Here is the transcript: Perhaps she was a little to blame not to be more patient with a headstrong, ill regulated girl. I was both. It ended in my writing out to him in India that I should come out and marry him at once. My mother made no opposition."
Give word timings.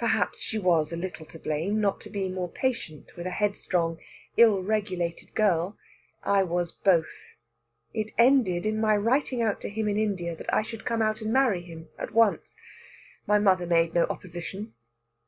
Perhaps 0.00 0.40
she 0.40 0.58
was 0.58 0.90
a 0.90 0.96
little 0.96 1.24
to 1.26 1.38
blame 1.38 1.80
not 1.80 2.00
to 2.00 2.10
be 2.10 2.28
more 2.28 2.48
patient 2.50 3.14
with 3.14 3.24
a 3.24 3.30
headstrong, 3.30 4.00
ill 4.36 4.64
regulated 4.64 5.32
girl. 5.36 5.78
I 6.24 6.42
was 6.42 6.72
both. 6.72 7.36
It 7.94 8.10
ended 8.18 8.66
in 8.66 8.80
my 8.80 8.96
writing 8.96 9.42
out 9.42 9.60
to 9.60 9.68
him 9.68 9.86
in 9.86 9.96
India 9.96 10.34
that 10.34 10.52
I 10.52 10.62
should 10.62 10.84
come 10.84 11.02
out 11.02 11.20
and 11.20 11.32
marry 11.32 11.62
him 11.62 11.88
at 12.00 12.10
once. 12.10 12.56
My 13.28 13.38
mother 13.38 13.64
made 13.64 13.94
no 13.94 14.06
opposition." 14.06 14.74